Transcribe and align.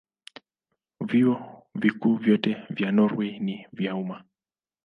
Vyuo 1.05 1.63
Vikuu 1.75 2.15
vyote 2.17 2.57
vya 2.69 2.91
Norwei 2.91 3.39
ni 3.39 3.67
vya 3.73 3.95
umma. 3.95 4.23